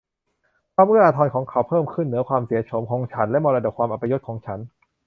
[0.75, 4.59] ความเอื้ออาทรของเขาเพิ่มขึ้นเหนือความเสียโฉมของฉันและมรดกความอัปยศของฉัน